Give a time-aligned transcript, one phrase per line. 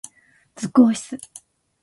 [0.55, 1.19] 図工室